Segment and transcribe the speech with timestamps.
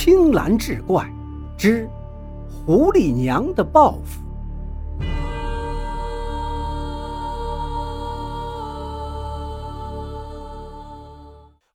[0.00, 1.12] 青蓝志怪
[1.56, 1.90] 之
[2.48, 4.22] 狐狸娘的报复。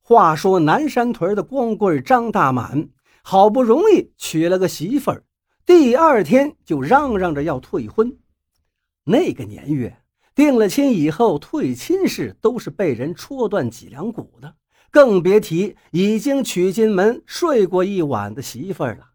[0.00, 2.88] 话说南山屯的光棍张大满，
[3.22, 5.22] 好不容易娶了个媳妇儿，
[5.66, 8.16] 第二天就嚷嚷着要退婚。
[9.04, 9.98] 那个年月，
[10.34, 14.54] 定了亲以后退亲事都是被人戳断脊梁骨的。
[14.94, 19.08] 更别提已经娶进门睡过一晚的媳妇儿了。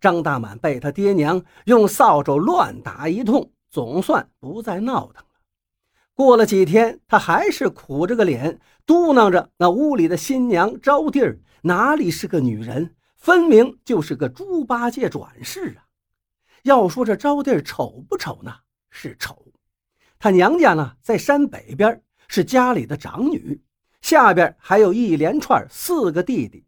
[0.00, 5.28] 张大满被他爹娘用扫帚乱打一通，总算不再闹腾了。
[6.14, 15.84] 过了几天，他还是苦着个脸，嘟囔着：“那屋里的新娘招娣儿哪里是个女人，分明就是个猪八戒转世啊！”
[16.64, 18.54] 要说这招娣儿丑不丑呢？
[18.88, 19.44] 是丑。
[20.18, 23.60] 他娘家呢，在山北边，是家里的长女。
[24.00, 26.64] 下边还有一连串四个弟弟，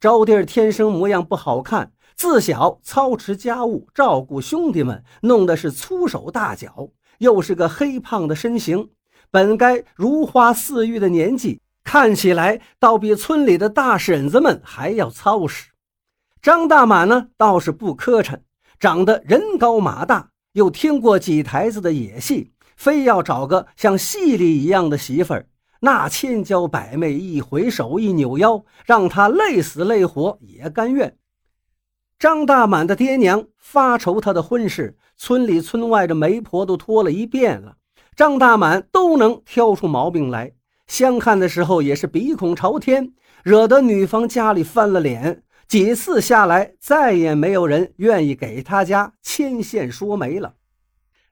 [0.00, 8.90] 招娣天生模样不好看，自小操持家务，照顾兄弟们，弄得是粗手大脚，又是个黑胖的身形，
[9.30, 15.70] 本该如花似玉的年纪，看起来倒比村里的大婶子们还要操实。
[16.42, 18.40] 张大满呢，倒是不磕碜，
[18.78, 25.46] 长得人高马大，又听过几台子的野戏，非要找个像戏里一样的媳妇儿。
[25.84, 31.18] 那千娇百媚，一回手，一扭腰，让他累死累活也甘愿。
[32.18, 37.76] 张大满的爹娘发愁他的婚事，村里村外的媒婆都托了一遍了，
[38.16, 40.52] 张大满都能挑出毛病来。
[40.86, 45.42] 相看的时候也是鼻孔朝天，惹得女方家里翻了脸。
[45.68, 50.54] 几次下来，再也没有人愿意给他家牵线说媒了。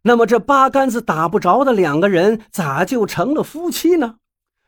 [0.02, 4.16] 那么这八竿子打不着的两个人，咋就成了夫妻呢？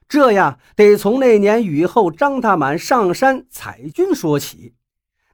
[0.08, 4.74] 这呀，得从那年雨后张大满上山采菌说起。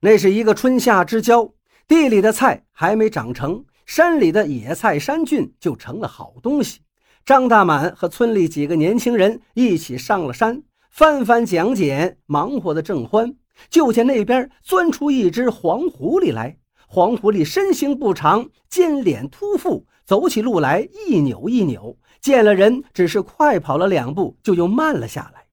[0.01, 1.53] 那是一个春夏之交，
[1.87, 6.81] 地里的菜还没长成，山里的野菜山菌就成了好东西。
[7.27, 13.35] 张大满和村里几个年轻人一起上了山，翻翻讲解，忙活的正欢，
[13.69, 16.57] 就见那边钻出一只黄狐狸来。
[16.87, 21.99] 黄狐狸身形不长，尖脸突腹，走起路来一扭一扭。
[22.21, 25.47] 见了人，只是快跑了两步，就又慢了下来。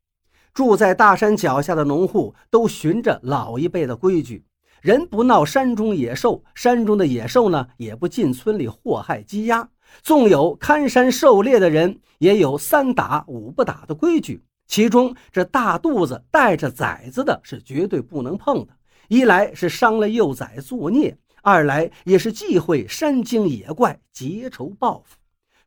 [0.53, 4.43] 住在大山脚下的农户都循着老一辈的规矩，
[4.81, 9.69] 人不闹山中野兽，山中的野兽呢也不进村里祸害鸡鸭。
[10.01, 14.43] 纵有看山狩猎的人，也有三打五不打的规矩。
[14.67, 18.73] 其中这大肚子带着崽子的是绝对不能碰的，
[19.07, 25.15] 一来是伤了幼崽作孽，二来也是忌讳山精野怪结仇报复。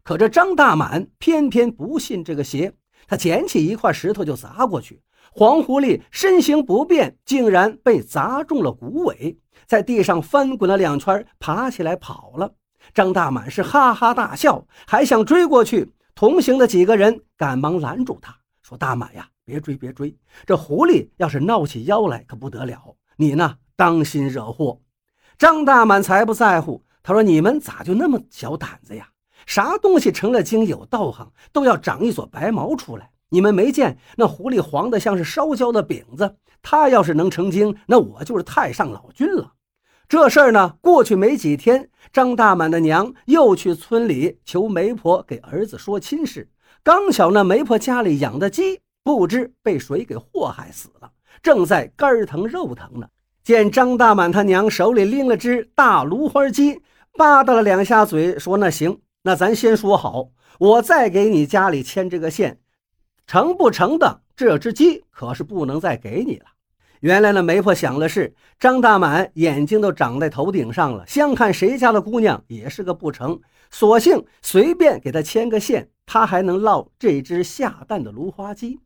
[0.03, 2.73] 可这张大满偏偏不信这个邪，
[3.07, 5.03] 他捡起一块石头就砸过去。
[5.33, 12.53] 黄狐狸身形不变，竟然被砸中了骨尾，在地上翻滚了两圈，爬起来跑了。
[12.95, 15.93] 张大满是哈哈大笑，还想追过去。
[16.15, 20.15] 同行的几个人赶忙拦住他，说：“大满呀，别追，别追！
[20.45, 22.97] 这狐狸要是闹起妖来，可不得了。
[23.17, 24.81] 你呢，当心惹祸。”
[25.39, 29.09] 张大满才不在乎，他说：“你们咋就那么小胆子呀？”
[29.47, 33.11] 啥东西成了精有道行，都要长一撮白毛出来。
[33.31, 36.37] 你们没见那狐狸黄的像是烧焦的饼子？
[36.63, 39.53] 他要是能成精，那我就是太上老君了。
[40.09, 46.51] 这事儿呢，过去没几天，张大满的娘又去村里求媒婆给儿子说亲事。
[46.83, 53.07] 刚巧那媒婆家里养的鸡，不知被谁给祸害死了，正在肝疼肉疼呢。
[53.45, 56.83] 见张大满他娘手里拎了只大芦花鸡，
[57.17, 62.59] 吧嗒了两下嘴，说：“那行。”那咱先说好，我再给你家里牵这个线，
[63.27, 64.23] 成不成的？
[64.35, 66.47] 这只鸡可是不能再给你了。
[67.01, 73.39] 原来那媒婆想的是，张大满眼睛都长在头顶上了，相看谁家的姑娘也是个不成，
[73.71, 78.81] 索性随便给他牵个线，他还能落这只下蛋的芦花鸡。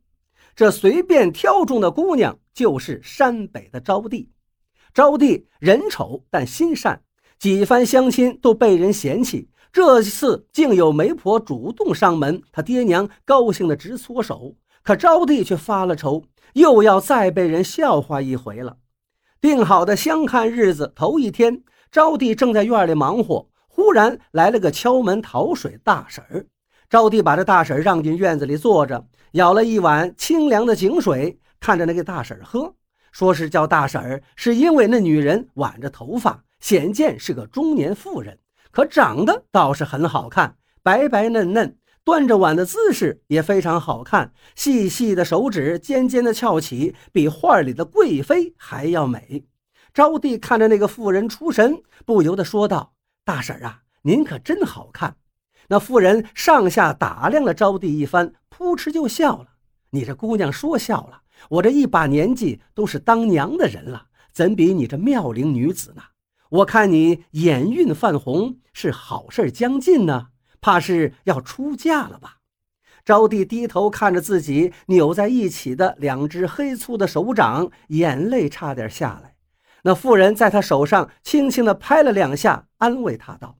[0.53, 4.27] 这随便挑中的姑娘就是山北的招娣。
[4.93, 7.01] 招娣人丑但心善，
[7.39, 9.49] 几番相亲都被人嫌弃。
[9.75, 14.55] 这次竟有媒婆主动上门，他爹娘高兴的直搓手。
[14.81, 16.23] 可招娣却发了愁，
[16.53, 18.77] 又要再被人笑话一回了。
[19.41, 21.61] 定好的相看日子头一天，
[21.91, 26.45] 招娣正在院里忙活，忽然来了个敲门讨水大婶儿。
[26.89, 32.73] 招娣把这大婶让进院子里坐着，舀了一碗清凉的井水，看着那个大婶喝，
[33.11, 38.39] 说是叫大婶儿，是因为那女人挽着头发，显见是个中年妇人。
[38.75, 49.45] 可长得倒是很好看，白白嫩嫩，端着碗的姿势也非常好看，细细的手指尖尖的翘起，比画里的贵妃还要美。
[49.93, 52.91] 招娣看着那个妇人出神，不由得说道
[53.23, 55.15] ：“大婶啊，您可真好看。”
[55.69, 59.47] 那妇人上下打量了招娣一番，扑哧就笑了
[59.91, 66.01] ：“你这姑娘说笑了，我这一把年纪都是当娘的人了，怎比你这妙龄女子呢？
[66.55, 70.27] 我看你眼晕泛红，是好事将近呢，
[70.61, 72.37] 怕是要出嫁了吧？”
[73.03, 79.35] 招娣低头看着自己扭在一起的两只黑粗的手掌，眼泪差点下来。
[79.83, 83.57] 那妇人在她手上轻轻地拍了两下，安慰她道：“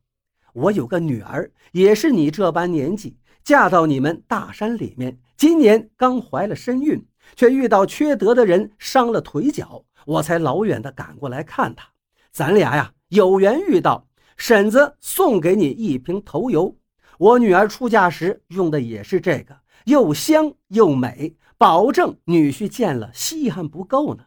[0.54, 7.06] 我有个女儿，也是你这般年纪，嫁到你们大山里面，今年刚怀了身孕，
[7.36, 11.90] 却遇到缺德的人伤了腿脚，我才老远的赶过来看她。
[12.36, 16.76] 咱俩呀，有缘遇到，婶子送给你一瓶头油。”
[17.18, 19.56] 我女儿出嫁时用的也是这个，
[19.86, 24.26] 又香又美，保证女婿见了稀罕不够呢。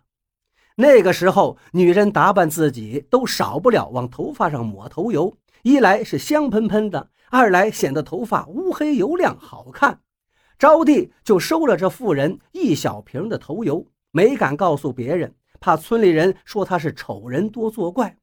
[0.77, 10.01] 那个时候，女人打扮自己都少不了往头发上抹头油，一来是香喷喷的，二来显得头发乌黑油亮好看。
[10.59, 18.17] 招娣就收了这妇人一小瓶的头油，没敢告诉别人，怕村里人说他是丑人多作怪。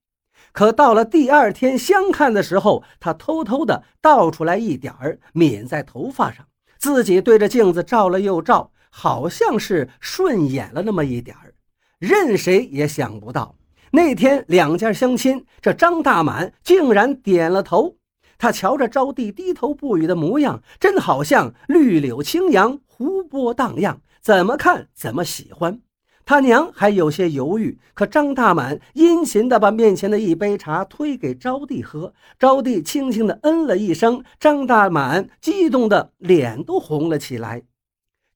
[0.52, 6.46] 可到了第二天相看的时候，他偷偷的倒出来一点儿，抿在头发上，
[6.78, 11.54] 自己对着镜子照了又照，好像是顺眼了那么一点儿。
[12.00, 13.56] 任谁也想不到，
[13.92, 17.96] 那天两家相亲，这张大满竟然点了头。
[18.38, 25.80] 他瞧着招娣低头不语的模样，真好像绿柳青杨，湖波荡漾，怎么看怎么喜欢。
[26.26, 32.16] 他娘还有些犹豫，可张大满殷勤地把面前的一杯茶推给招娣喝。
[32.40, 37.62] 招娣轻轻地嗯了一声，张大满激动的脸都红了起来。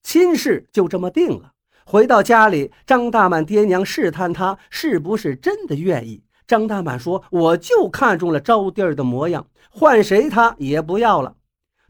[0.04, 1.54] 亲事就这么定了。
[1.84, 6.22] 回到家里，张大满爹娘试探他是不是真的愿意。
[6.46, 11.36] 张大满说：“我就看中了招娣的模样，换谁他也不要了。”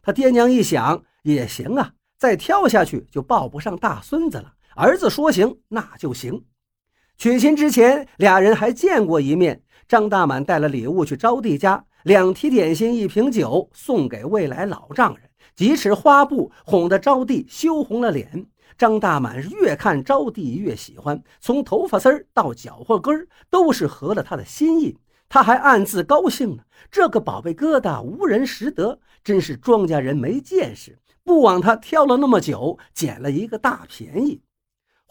[0.01, 4.53] 他爹娘一想，也行啊，再挑下去就抱不上大孙子了。
[4.79, 6.45] 儿子说行，那就行。
[7.17, 9.61] 娶亲之前，俩人还见过一面。
[9.89, 15.29] 张大满带了礼物去招娣家，两提点心，一瓶酒，送给未来老丈人。
[15.53, 18.45] 几尺花布，哄得招娣羞红了脸。
[18.77, 24.97] 张大满越看招娣越喜欢，从头发丝儿到脚后跟儿都是合了他的心意。
[25.27, 34.41] 他还暗自高兴呢，这个宝贝疙瘩无人识得，真是庄稼人没见识，不枉他挑了那么久，捡了一个大便宜。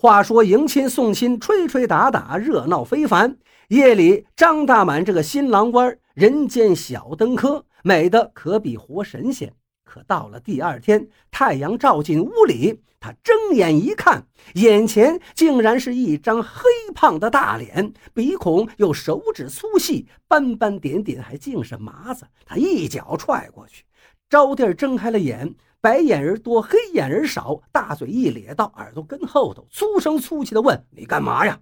[0.01, 3.37] 话说迎亲送亲，吹吹打打，热闹非凡。
[3.67, 9.53] 夜里，张大满这个新郎官，人间小登科，美的可比活神仙。
[9.85, 14.25] 可到了第二天，太阳照进屋里，他睁眼一看，
[14.55, 16.61] 眼前竟然是一张黑
[16.95, 22.25] 胖的大脸，鼻孔有手指粗细，斑斑点点，还尽是麻子。
[22.47, 23.83] 他一脚踹过去，
[24.31, 25.57] 招娣睁开了眼。
[25.81, 31.61] 白眼人多，黑眼人少，大嘴一咧到耳朵根后头，粗声粗气地问：“你干嘛呀？”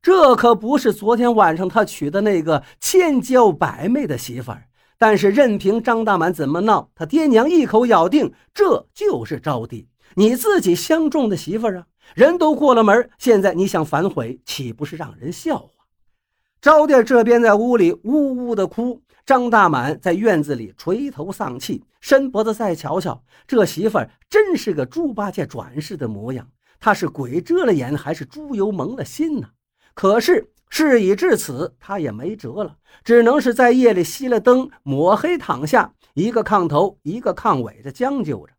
[0.00, 4.68] 这可不是昨天晚上他娶的那个千娇百媚的媳妇儿。
[4.98, 11.86] 但是任凭张大满怎么闹，他爹娘一口咬定这就是招娣，你自己相中的媳妇儿啊！
[12.14, 15.68] 人都过了门，现在你想反悔，岂不是让人笑话？
[16.62, 19.02] 招娣这边在屋里呜呜的哭。
[19.26, 26.48] 张大满在院子里垂头丧气，伸脖子再瞧瞧，这媳妇儿真是个猪八戒转世的模样。
[26.78, 29.48] 他是鬼遮了眼，还是猪油蒙了心呢？
[29.94, 38.52] 可是事已至此，他也没辙了，只能是在夜里熄了灯，抹黑躺下，一个炕头，一个炕尾的将就着。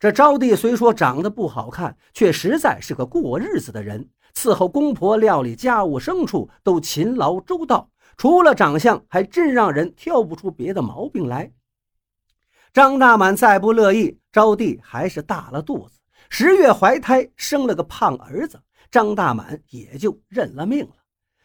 [0.00, 7.88] 这招娣虽说长得不好看，却实在是个过日子的人，伺候公婆、料理家务、牲畜都勤劳周到。
[8.16, 11.52] 除了长相，还真让人挑不出别的毛病来。
[12.72, 15.98] 张大满再不乐意，招娣还是大了肚子，
[16.30, 18.60] 十月怀胎，生了个胖儿子。
[18.90, 20.94] 张大满也就认了命了。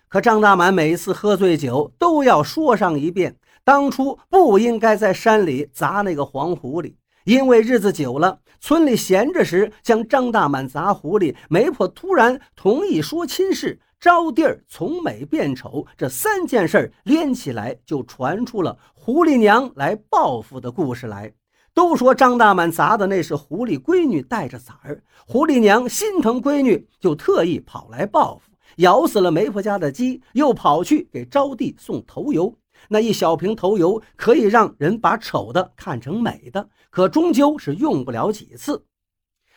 [0.10, 6.96] 可张大满每次喝醉酒，都要说上一遍，当初不应该在山里砸那个黄狐狸，
[7.28, 13.78] 因为日子久了，村里闲着时将张大满砸狐狸，媒婆突然同意说亲事。
[14.00, 21.34] 招娣儿从美变丑，这三件事连起来，就传出了狐狸娘来报复的故事来。
[21.74, 32.56] 都说张大满砸的那是狐狸闺女带着崽儿，狐狸娘心疼闺女，就特意跑来报复，咬死了媒婆家的鸡，又跑去给招娣送头油。
[32.90, 38.86] 那一小瓶头油可以让人把丑的看成美的，可终究是用不了几次。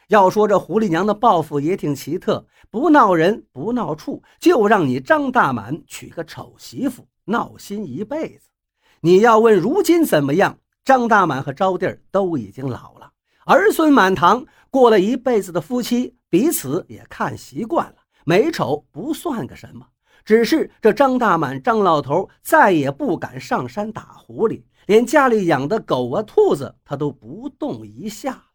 [0.09, 8.51] 要说这狐狸娘的抱负也挺奇特，不闹人不闹处，就让你张大满娶个丑媳妇，闹心一辈子。
[9.03, 10.59] 你要问如今怎么样？
[10.83, 13.13] 张大满和招娣都已经老了，
[13.45, 19.87] 儿孙满堂，过了一辈子的夫妻，彼此也看习惯了，美丑不算个什么。
[20.25, 28.50] 只是这张大满张老头再也不敢上山打狐狸，连家里养的狗啊兔子他都不动一下。